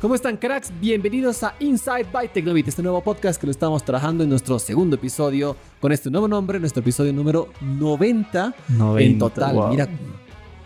[0.00, 0.70] ¿Cómo están cracks?
[0.78, 4.96] Bienvenidos a Inside by Tecnovit, este nuevo podcast que lo estamos trabajando en nuestro segundo
[4.96, 9.54] episodio con este nuevo nombre, nuestro episodio número 90, 90, en total.
[9.54, 9.68] wow.
[9.70, 9.88] Mira,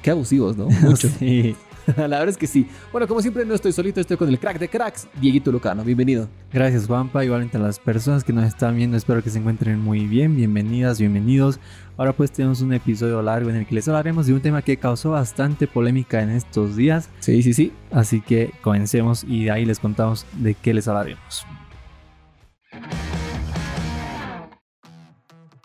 [0.03, 0.67] qué abusivos, ¿no?
[0.83, 1.09] Mucho.
[1.09, 1.55] Sí.
[1.97, 2.67] La verdad es que sí.
[2.93, 5.83] Bueno, como siempre no estoy solito, estoy con el crack de cracks, Dieguito Lucano.
[5.85, 6.29] Bienvenido.
[6.53, 10.07] Gracias Juanpa, igualmente a las personas que nos están viendo, espero que se encuentren muy
[10.07, 11.61] bien, bienvenidas, bienvenidos.
[11.97, 14.77] Ahora pues tenemos un episodio largo en el que les hablaremos de un tema que
[14.77, 17.73] causó bastante polémica en estos días, Sí, sí, sí.
[17.93, 21.45] así que comencemos y de ahí les contamos de qué les hablaremos.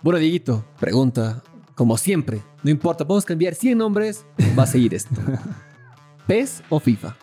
[0.03, 1.41] Bueno, Dieguito, pregunta,
[1.73, 4.25] como siempre, no importa, podemos cambiar 100 nombres,
[4.57, 5.09] va a seguir esto.
[6.27, 7.15] ¿PES o FIFA?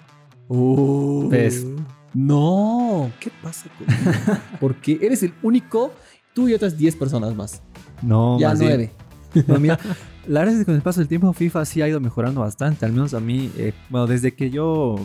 [0.48, 1.66] Uh, PES.
[2.14, 4.38] No, ¿qué pasa contigo?
[4.60, 5.92] Porque eres el único,
[6.34, 7.62] tú y otras 10 personas más.
[8.02, 8.90] No, ya más bien-
[9.34, 9.44] 9.
[9.48, 9.78] No, mira,
[10.26, 12.84] la verdad es que con el paso del tiempo FIFA sí ha ido mejorando bastante,
[12.84, 14.96] al menos a mí, eh, bueno, desde que yo,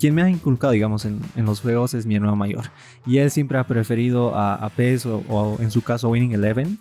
[0.00, 2.64] quien me ha inculcado, digamos, en, en los juegos es mi hermano mayor.
[3.06, 6.78] Y él siempre ha preferido a, a PES o, o en su caso Winning Eleven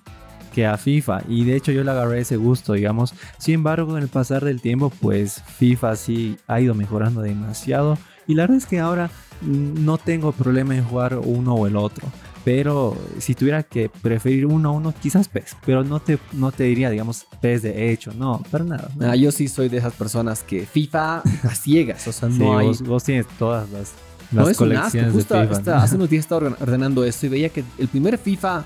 [0.48, 1.22] que a FIFA.
[1.28, 3.14] Y de hecho yo le agarré ese gusto, digamos.
[3.38, 7.98] Sin embargo, con el pasar del tiempo, pues FIFA sí ha ido mejorando demasiado.
[8.28, 9.10] Y la verdad es que ahora
[9.42, 12.08] mm, no tengo problema en jugar uno o el otro.
[12.44, 15.58] Pero si tuviera que preferir uno a uno, quizás PES.
[15.66, 18.14] Pero no te, no te diría, digamos, PES de hecho.
[18.14, 18.90] No, para nada.
[19.02, 22.58] Ah, yo sí soy de esas personas que FIFA a ciegas, o sea, Sí, no
[22.58, 22.68] hay...
[22.68, 23.92] vos, vos tienes todas las,
[24.32, 24.76] No las es un asco.
[24.78, 25.84] colecciones de Justo FIFA.
[25.84, 28.64] hace unos días estaba orden- ordenando esto y veía que el primer FIFA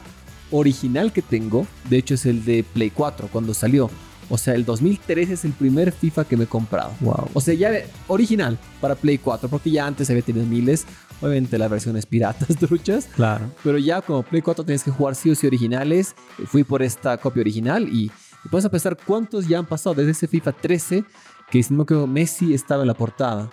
[0.51, 3.89] original que tengo, de hecho, es el de Play 4 cuando salió.
[4.29, 6.91] O sea, el 2013 es el primer FIFA que me he comprado.
[7.01, 7.27] Wow.
[7.33, 7.71] O sea, ya
[8.07, 10.85] original para Play 4, porque ya antes había tenido miles,
[11.19, 13.51] obviamente las versiones piratas, truchas, Claro.
[13.63, 16.15] pero ya como Play 4 tienes que jugar sí o sí originales.
[16.45, 18.05] Fui por esta copia original y,
[18.45, 21.03] y puedes a pensar cuántos ya han pasado desde ese FIFA 13
[21.51, 23.49] que si no Messi estaba en la portada.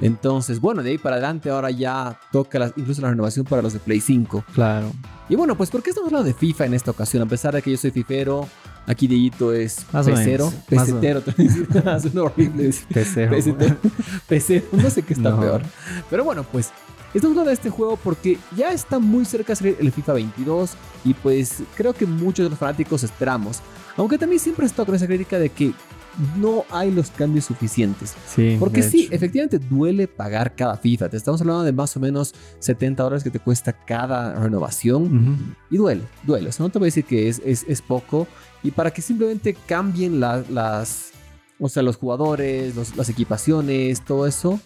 [0.00, 3.78] Entonces, bueno, de ahí para adelante ahora ya toca incluso la renovación para los de
[3.78, 4.44] Play 5.
[4.54, 4.92] Claro.
[5.28, 7.22] Y bueno, pues ¿por qué estamos hablando de FIFA en esta ocasión?
[7.22, 8.46] A pesar de que yo soy fifero,
[8.86, 11.22] aquí Dieguito es Más pecero, pesetero,
[12.00, 13.30] suena horrible decir Pecero.
[13.30, 13.76] pesetero,
[14.28, 15.40] pecero, no sé qué está No.
[15.40, 15.62] peor.
[16.10, 16.70] Pero bueno, pues
[17.14, 20.72] estamos hablando de este juego porque ya está muy cerca de salir el FIFA 22
[21.04, 23.60] y pues creo que muchos de los fanáticos esperamos.
[23.96, 25.72] Aunque también siempre he estado con esa crítica de que
[26.38, 28.14] no hay los cambios suficientes.
[28.26, 28.56] Sí.
[28.58, 29.14] Porque sí, hecho.
[29.14, 31.08] efectivamente duele pagar cada FIFA.
[31.08, 35.56] Te estamos hablando de más o menos 70 dólares que te cuesta cada renovación.
[35.70, 36.48] Y duele, duele.
[36.48, 38.26] O sea, no te voy a decir que es, es, es poco.
[38.62, 41.10] Y para que simplemente cambien la- las,
[41.58, 44.60] o sea, los jugadores, los- las equipaciones, todo eso,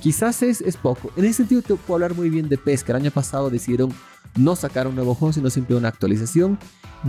[0.00, 1.10] quizás es, es poco.
[1.16, 3.92] En ese sentido te puedo hablar muy bien de PES, que el año pasado decidieron
[4.36, 6.58] no sacar un nuevo juego, sino siempre una actualización.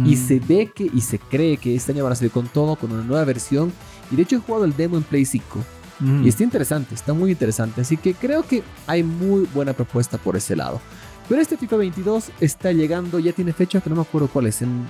[0.06, 0.28] Y Mm.
[0.28, 2.92] se ve que y se cree que este año van a salir con todo, con
[2.92, 3.74] una nueva versión.
[4.12, 5.60] Y de hecho he jugado el demo en Play 5.
[6.00, 6.26] Mm.
[6.26, 7.82] Y está interesante, está muy interesante.
[7.82, 10.80] Así que creo que hay muy buena propuesta por ese lado.
[11.28, 14.62] Pero este FIFA 22 está llegando, ya tiene fecha que no me acuerdo cuál es.
[14.62, 14.88] En...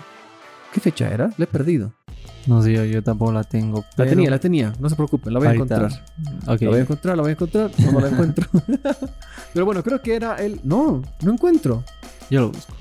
[0.73, 1.31] ¿Qué fecha era?
[1.37, 1.91] La he perdido.
[2.47, 3.85] No sé, yo, yo tampoco la tengo.
[3.95, 4.73] La tenía, la tenía.
[4.79, 5.91] No se preocupen, la voy a encontrar.
[6.47, 6.61] Ok.
[6.61, 7.71] La voy a encontrar, la voy a encontrar.
[7.77, 8.47] No, la encuentro.
[9.53, 10.59] Pero bueno, creo que era el...
[10.63, 11.83] No, no encuentro.
[12.29, 12.73] Yo lo busco.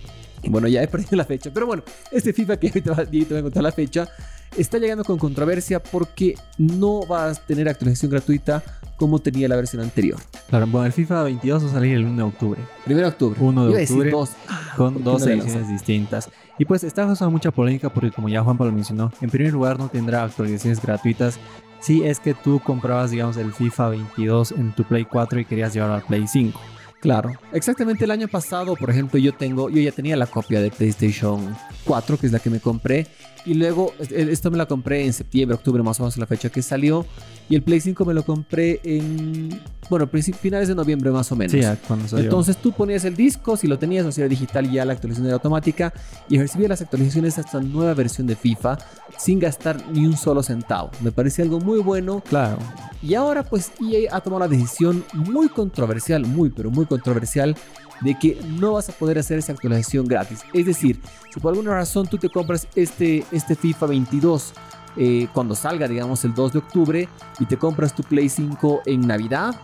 [0.48, 1.50] Bueno, ya he perdido la fecha.
[1.52, 4.08] Pero bueno, este FIFA que ahorita va, Dieguito va a encontrar la fecha
[4.56, 8.62] está llegando con controversia porque no va a tener actualización gratuita
[8.98, 10.18] como tenía la versión anterior.
[10.48, 12.60] Claro, bueno, el FIFA 22 va a salir el 1 de octubre.
[12.86, 13.40] 1 de octubre.
[13.40, 14.10] 1 de octubre.
[14.10, 14.30] dos.
[14.76, 16.30] con ¿por qué dos no ediciones distintas.
[16.58, 19.78] Y pues está causando mucha polémica porque como ya Juan Pablo mencionó, en primer lugar
[19.78, 21.38] no tendrá actualizaciones gratuitas
[21.80, 25.72] si es que tú comprabas, digamos, el FIFA 22 en tu Play 4 y querías
[25.72, 26.60] llevarlo al Play 5.
[27.00, 27.32] Claro.
[27.52, 31.56] Exactamente el año pasado, por ejemplo, yo tengo, yo ya tenía la copia de PlayStation
[31.84, 33.06] 4, que es la que me compré.
[33.46, 36.50] Y luego, eh, esto me la compré en septiembre, octubre, más o menos la fecha
[36.50, 37.06] que salió.
[37.48, 39.48] Y el Play 5 me lo compré en,
[39.88, 41.52] bueno, finales de noviembre más o menos.
[41.52, 42.24] Sí, ya cuando salió.
[42.24, 45.26] Entonces tú ponías el disco, si lo tenías, o si era digital, ya la actualización
[45.26, 45.94] era automática
[46.28, 48.76] y recibía las actualizaciones hasta nueva versión de FIFA
[49.16, 50.90] sin gastar ni un solo centavo.
[51.00, 52.58] Me parece algo muy bueno claro.
[53.02, 57.56] Y ahora pues EA ha tomado la decisión muy controversial, muy pero muy controversial,
[58.00, 60.40] de que no vas a poder hacer esa actualización gratis.
[60.52, 61.00] Es decir,
[61.32, 64.52] si por alguna razón tú te compras este, este FIFA 22
[64.96, 67.08] eh, cuando salga, digamos, el 2 de octubre
[67.38, 69.54] y te compras tu Play 5 en Navidad,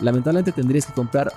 [0.00, 1.32] lamentablemente tendrías que comprar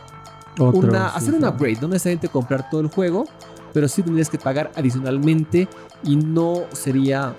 [0.60, 1.50] Otro una, hacer un FIFA.
[1.50, 3.25] upgrade, no necesariamente comprar todo el juego,
[3.74, 5.68] pero sí tendrías que pagar adicionalmente
[6.03, 7.36] y no sería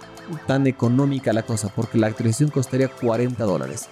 [0.47, 3.89] tan económica la cosa porque la actualización costaría 40 dólares.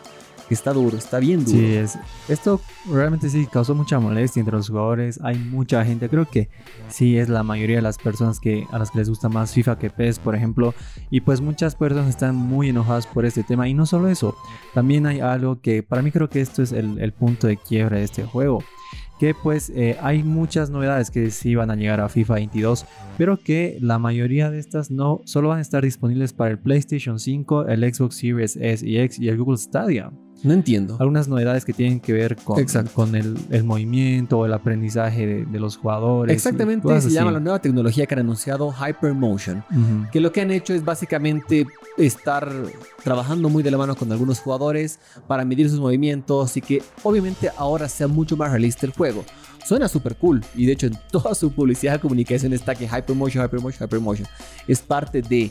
[0.55, 1.59] Está duro, está bien duro.
[1.59, 1.99] Sí, es,
[2.29, 2.61] esto
[2.91, 5.21] realmente sí causó mucha molestia entre los jugadores.
[5.23, 6.49] Hay mucha gente, creo que
[6.89, 9.79] sí es la mayoría de las personas que a las que les gusta más FIFA
[9.79, 10.75] que PES, por ejemplo.
[11.11, 13.69] Y pues muchas personas están muy enojadas por este tema.
[13.69, 14.37] Y no solo eso,
[14.75, 17.99] también hay algo que para mí creo que esto es el, el punto de quiebra
[17.99, 18.63] de este juego
[19.19, 23.39] que pues eh, hay muchas novedades que sí van a llegar a FIFA 22, pero
[23.39, 27.67] que la mayoría de estas no solo van a estar disponibles para el PlayStation 5,
[27.67, 30.13] el Xbox Series S y X y el Google Stadia.
[30.43, 30.97] No entiendo.
[31.01, 35.61] Algunas novedades que tienen que ver con, con el, el, movimiento el aprendizaje de, de
[35.61, 36.35] los jugadores.
[36.35, 37.11] Exactamente, se así.
[37.11, 40.11] llama la nueva tecnología que han anunciado Hypermotion, uh -huh.
[40.11, 41.67] que lo que han hecho es básicamente
[41.97, 42.51] estar
[43.03, 47.51] trabajando muy de la mano con algunos jugadores para medir sus movimientos y que obviamente
[47.57, 49.25] ahora sea mucho más realista el juego.
[49.67, 53.45] Suena súper cool y de hecho en toda su publicidad de comunicación está que Hypermotion,
[53.45, 54.29] Hypermotion, Hypermotion
[54.69, 55.51] es parte de,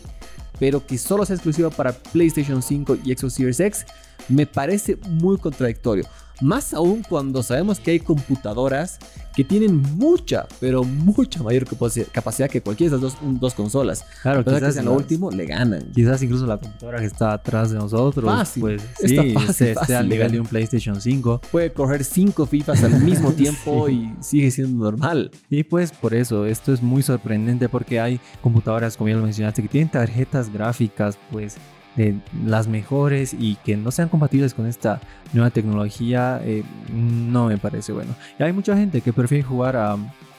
[0.60, 3.86] pero que solo sea exclusiva para PlayStation 5 y Xbox Series X
[4.30, 6.06] me parece muy contradictorio.
[6.42, 9.00] Más aún cuando sabemos que hay computadoras
[9.38, 11.66] que tienen mucha, pero mucha mayor
[12.12, 14.06] capacidad que cualquiera de esas dos, dos consolas.
[14.22, 15.92] Claro, quizás en lo último le ganan.
[15.94, 19.74] Quizás incluso la computadora que está atrás de nosotros, fácil, pues está sí, fácil, esté,
[19.76, 21.42] fácil, al nivel de un PlayStation 5.
[21.52, 23.94] Puede correr cinco FIFAs al mismo tiempo Sí.
[24.20, 25.32] y sigue siendo normal.
[25.50, 29.62] Y pues por eso, esto es muy sorprendente porque hay computadoras, como ya lo mencionaste,
[29.62, 31.56] que tienen tarjetas gráficas, pues
[31.96, 32.16] de
[32.46, 35.00] las mejores y que no sean compatibles con esta
[35.34, 36.64] nueva tecnología, eh,
[36.94, 38.16] no me parece bueno.
[38.40, 39.94] Y hay mucha gente que prefiere jugar a,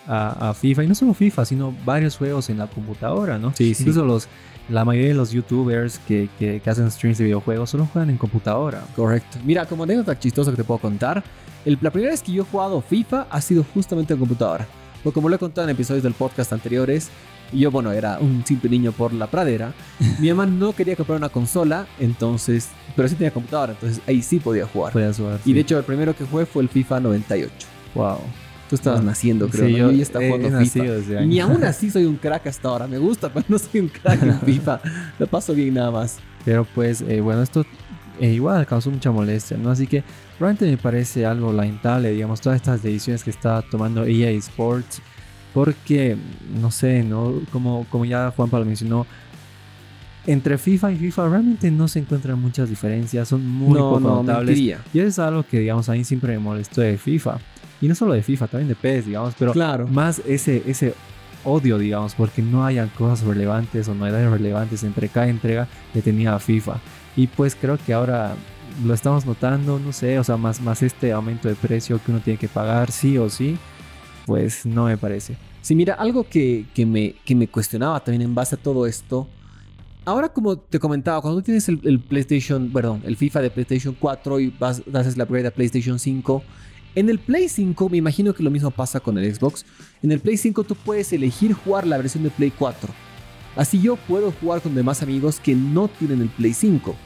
[0.06, 3.52] a- a FIFA, y no solo FIFA, sino varios juegos en la computadora, ¿no?
[3.54, 3.82] Sí, sí.
[3.84, 4.28] Incluso los,
[4.68, 8.18] la mayoría de los youtubers que, que- que hacen streams de videojuegos solo juegan en
[8.18, 8.82] computadora.
[8.94, 9.38] Correcto.
[9.44, 11.24] Mira, como anécdota chistosa que te puedo contar,
[11.64, 14.66] el- la primera vez que yo he jugado FIFA ha sido justamente en computadora.
[15.02, 17.10] Porque como lo he contado en episodios del podcast anteriores,
[17.52, 19.72] y yo, bueno, era un simple niño por la pradera.
[20.18, 24.38] Mi mamá no quería comprar una consola, entonces, pero sí tenía computadora, entonces ahí sí
[24.38, 24.92] podía jugar.
[24.92, 25.40] Podías jugar.
[25.44, 27.52] Y de hecho, el primero que jugué fue el FIFA 98.
[27.94, 28.18] wow.
[28.68, 29.66] Tú estabas naciendo, creo.
[29.68, 29.92] Sí, ¿no?
[29.92, 31.20] yo estaba jugando FIFA.
[31.24, 32.88] ni aún así soy un crack hasta ahora.
[32.88, 34.80] Me gusta, pero no soy un crack en FIFA.
[35.20, 36.18] Lo paso bien nada más.
[36.44, 37.64] Pero pues, eh, bueno, esto
[38.20, 39.70] eh, igual causó mucha molestia, ¿no?
[39.70, 40.02] Así que
[40.40, 45.00] realmente me parece algo lamentable, digamos, todas estas decisiones que está tomando EA Sports.
[45.56, 46.18] Porque,
[46.60, 47.32] no sé, ¿no?
[47.50, 49.06] Como, como ya Juan Pablo mencionó,
[50.26, 54.08] entre FIFA y FIFA realmente no se encuentran muchas diferencias, son muy no, poco no,
[54.16, 54.48] notables.
[54.48, 54.80] mentiría.
[54.92, 57.38] Y eso es algo que, digamos, a mí siempre me molestó de FIFA.
[57.80, 59.86] Y no solo de FIFA, también de PES, digamos, pero Claro.
[59.88, 60.92] más ese, ese
[61.42, 66.38] odio, digamos, porque no hayan cosas relevantes o novedades relevantes entre cada entrega que tenía
[66.38, 66.80] FIFA.
[67.16, 68.34] Y pues creo que ahora
[68.84, 72.20] lo estamos notando, no sé, o sea, más, más este aumento de precio que uno
[72.20, 73.56] tiene que pagar sí o sí,
[74.26, 75.36] pues no me parece.
[75.62, 79.26] Sí, mira, algo que, que me, que me cuestionaba también en base a todo esto.
[80.04, 83.96] Ahora, como te comentaba, cuando tú tienes el, el PlayStation, perdón, el FIFA de PlayStation
[83.98, 86.42] 4 y vas, haces la upgrade a PlayStation 5,
[86.96, 89.66] en el Play 5 me imagino que lo mismo pasa con el Xbox.
[90.02, 92.88] En el Play 5 tú puedes elegir jugar la versión de Play 4.
[93.54, 96.96] Así yo puedo jugar con demás amigos que no tienen el Play 5.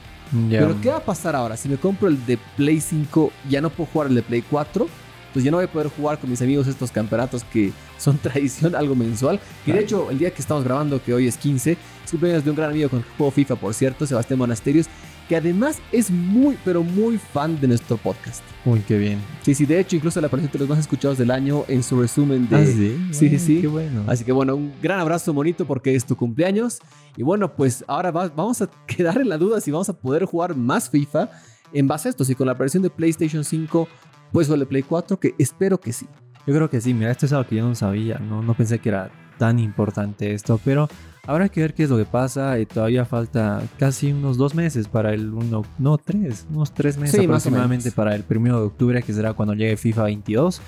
[0.49, 0.61] Ya.
[0.61, 1.57] Pero ¿qué va a pasar ahora?
[1.57, 4.87] Si me compro el de Play 5, ya no puedo jugar el de Play 4.
[5.33, 8.75] Pues ya no voy a poder jugar con mis amigos estos campeonatos que son tradición,
[8.75, 9.39] algo mensual.
[9.67, 12.51] Y de hecho, el día que estamos grabando, que hoy es 15, es cumpleaños de
[12.51, 14.87] un gran amigo con el que juego FIFA, por cierto, Sebastián Monasterios,
[15.29, 18.43] que además es muy, pero muy fan de nuestro podcast.
[18.65, 19.21] Uy, qué bien.
[19.43, 22.01] Sí, sí, de hecho, incluso le apareció entre los más escuchados del año en su
[22.01, 22.57] resumen de...
[22.57, 23.61] Ah, sí, sí, Ay, sí.
[23.61, 24.03] Qué bueno.
[24.09, 26.81] Así que bueno, un gran abrazo bonito porque es tu cumpleaños.
[27.17, 30.25] Y bueno, pues ahora va- vamos a quedar en la duda si vamos a poder
[30.25, 31.31] jugar más FIFA
[31.73, 32.25] en base a esto.
[32.25, 33.87] Si con la versión de PlayStation 5
[34.33, 36.07] pues o de Play 4, que espero que sí.
[36.47, 38.79] Yo creo que sí, mira, esto es algo que yo no sabía, no, no pensé
[38.79, 40.89] que era tan importante esto, pero
[41.27, 42.59] habrá que ver qué es lo que pasa.
[42.59, 47.19] y todavía falta casi unos dos meses para el uno, no, tres, unos tres meses
[47.21, 50.61] Sí, aproximadamente para el primero de octubre, que será cuando llegue FIFA 22,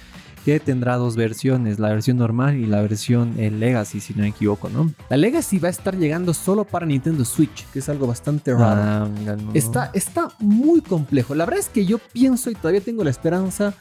[0.44, 4.28] que tendrá dos versiones, la versión normal y la versión eh, Legacy, si no me
[4.28, 4.92] equivoco, ¿no?
[5.08, 8.80] La Legacy va a estar llegando solo para Nintendo Switch, que es algo bastante raro.
[8.82, 9.52] Ah, no.
[9.54, 11.34] Está, está muy complejo.
[11.34, 13.74] La verdad es que yo pienso y todavía tengo la esperanza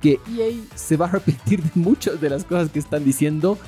[0.00, 3.58] que EA se va a arrepentir de muchas de las cosas que están diciendo.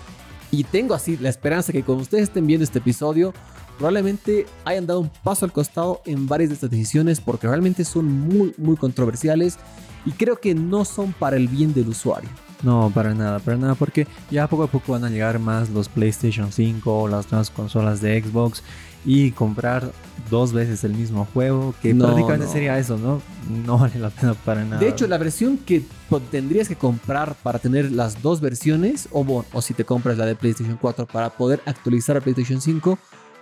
[0.51, 3.33] Y tengo así la esperanza que cuando ustedes estén viendo este episodio,
[3.79, 8.07] probablemente hayan dado un paso al costado en varias de estas decisiones porque realmente son
[8.07, 9.59] muy, muy controversiales
[10.05, 12.29] y creo que no son para el bien del usuario.
[12.63, 15.89] No, para nada, para nada, porque ya poco a poco van a llegar más los
[15.89, 18.63] PlayStation 5 o las nuevas consolas de Xbox
[19.05, 19.91] y comprar
[20.31, 22.53] dos veces el mismo juego, que No, prácticamente no.
[22.53, 23.21] sería eso, ¿no?
[23.67, 24.79] No vale la pena para nada.
[24.81, 25.83] De hecho, la versión que
[26.31, 30.25] tendrías que comprar para tener las dos versiones, o, bo- o si te compras la
[30.27, 32.97] de PlayStation 4 para poder actualizar a PlayStation 5,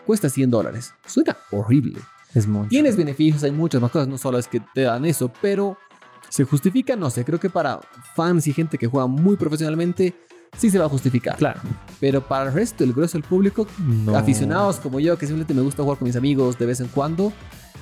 [0.06, 0.94] cuesta 100 dólares.
[1.06, 1.98] Suena horrible.
[2.34, 2.70] Es mucho.
[2.70, 5.76] Tienes beneficios, hay muchas más cosas, no solo es que te dan eso, pero
[6.28, 7.80] se justifica, no sé, creo que para
[8.14, 10.14] fans y gente que juega muy profesionalmente,
[10.56, 11.36] sí se va a justificar.
[11.36, 11.60] Claro.
[12.00, 14.16] Pero para el resto, el grueso del público, No.
[14.16, 17.32] aficionados como yo, que simplemente me gusta jugar con mis amigos de vez en cuando,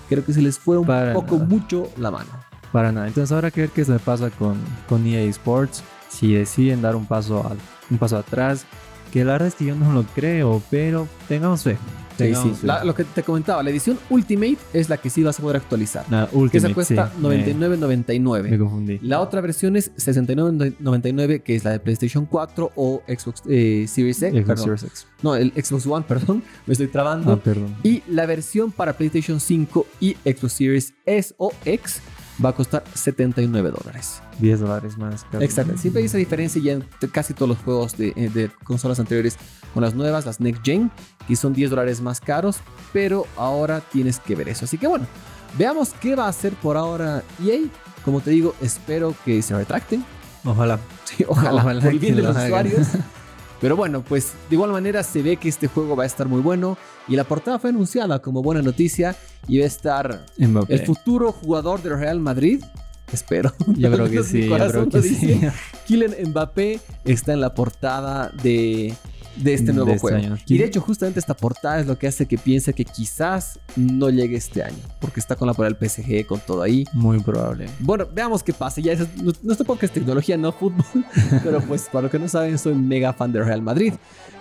[0.08, 1.46] creo que se les fue un Para poco nada.
[1.48, 2.30] mucho la mano.
[2.72, 3.08] Para nada.
[3.08, 5.82] Entonces ahora que ver qué se pasa con, con EA Sports.
[6.10, 7.58] Si deciden dar un paso, al-
[7.90, 8.64] un paso atrás.
[9.12, 11.78] Que la verdad es que yo no lo creo, pero tengamos fe.
[12.18, 12.60] Sí, Tengamos sí.
[12.62, 12.66] fe.
[12.66, 15.56] La- lo que te comentaba, la edición Ultimate es la que sí vas a poder
[15.56, 16.04] actualizar.
[16.10, 18.58] La que Ultimate, esa cuesta sí, me- Me, 99.99.
[18.58, 18.98] confundí.
[19.02, 24.22] La otra versión es 69.99, que es la de PlayStation 4 o Xbox eh, Series
[24.22, 24.44] X.
[24.44, 24.60] Xbox.
[24.62, 25.06] Series X.
[25.22, 26.42] No, el Xbox One, perdón.
[26.66, 27.32] Me estoy trabando.
[27.32, 27.74] Ah, perdón.
[27.82, 32.00] Y la versión para PlayStation 5 y Xbox Series S o X
[32.44, 34.22] va a costar 79 dólares.
[34.38, 35.24] 10 dólares más.
[35.24, 35.44] casi.
[35.44, 35.76] Exacto.
[35.76, 39.36] Siempre hay esa diferencia ya en casi todos los juegos de, eh, de consolas anteriores
[39.74, 40.90] con las nuevas, las Next Gen,
[41.26, 42.58] que son 10 dólares más caros,
[42.92, 44.64] pero ahora tienes que ver eso.
[44.64, 45.06] Así que bueno,
[45.56, 47.60] veamos qué va a hacer por ahora EA.
[48.04, 50.04] Como te digo, espero que se retracten.
[50.44, 50.78] Ojalá.
[51.04, 52.86] Sí, ojalá, Ojalá por bien de lo los usuarios.
[53.60, 56.40] Pero bueno, pues de igual manera se ve que este juego va a estar muy
[56.40, 59.16] bueno y la portada fue anunciada como buena noticia
[59.48, 60.74] y va a estar Mbappé.
[60.74, 62.62] el futuro jugador del Real Madrid.
[63.12, 63.52] Espero.
[63.66, 65.40] Yo creo que sí, yo creo que sí.
[65.86, 68.94] Kylian Mbappé está en la portada de,
[69.42, 70.16] de este De nuevo este juego.
[70.18, 70.36] año.
[70.46, 74.10] Y de hecho, justamente esta portada es lo que hace que piense que quizás no
[74.10, 76.84] llegue este año, porque está con la portada del PSG, con todo ahí.
[76.92, 77.66] Muy probable.
[77.80, 78.80] Bueno, veamos qué pasa.
[78.80, 80.84] Ya es, nu- nuestro podcast es tecnología, no fútbol.
[81.44, 83.94] Pero pues, para los que no saben, soy mega fan del Real Madrid.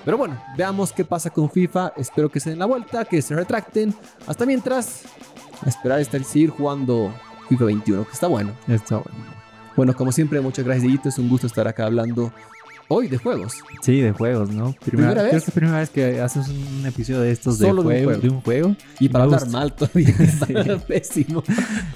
[0.04, 1.94] Pero bueno, veamos qué pasa con FIFA.
[1.98, 3.94] Espero que se den la vuelta, que se retracten.
[4.26, 5.02] Hasta mientras,
[5.66, 7.14] a esperar estar seguir jugando
[7.50, 8.54] FIFA 21, que está bueno.
[8.68, 9.38] Está bueno.
[9.76, 11.06] Bueno, como siempre, muchas gracias.
[11.06, 12.32] Es un gusto estar acá hablando
[12.90, 13.54] hoy de juegos.
[13.82, 14.74] Sí, de juegos, ¿no?
[14.86, 15.32] ¿Primera Creo vez?
[15.32, 18.06] que es la primera vez que haces un episodio de estos Solo de de, un
[18.06, 18.76] juego, de un juego.
[19.00, 21.44] Y para hablar mal todavía, está pésimo.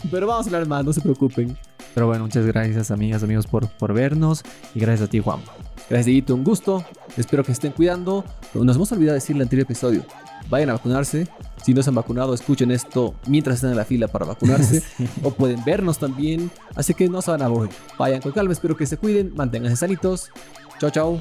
[0.10, 1.58] Pero vamos a hablar más, no se preocupen.
[1.94, 4.44] Pero bueno, muchas gracias, amigas, amigos, por, por vernos.
[4.74, 5.40] Y gracias a ti, Juan.
[5.90, 6.36] Gracias, Dieguito.
[6.36, 6.86] Un gusto.
[7.18, 8.24] Espero que estén cuidando.
[8.54, 10.06] Nos hemos olvidado decir en el anterior episodio.
[10.50, 11.28] Vayan a vacunarse.
[11.64, 14.82] Si no se han vacunado, escuchen esto mientras están en la fila para vacunarse.
[15.24, 16.50] O pueden vernos también.
[16.76, 17.74] Así que no se van a aburrir.
[17.98, 18.54] Vayan con calma.
[18.54, 19.34] Espero que se cuiden.
[19.36, 20.30] Manténganse sanitos.
[20.82, 21.20] 周周。